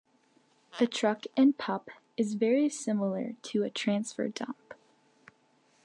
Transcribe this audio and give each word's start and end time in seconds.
A 0.79 0.87
"truck 0.87 1.25
and 1.37 1.55
pup" 1.59 1.91
is 2.17 2.33
very 2.33 2.69
similar 2.69 3.33
to 3.43 3.61
a 3.61 3.69
transfer 3.69 4.29
dump. 4.29 4.73